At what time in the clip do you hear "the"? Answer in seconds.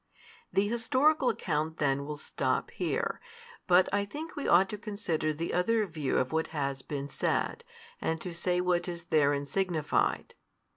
0.51-0.67, 5.31-5.53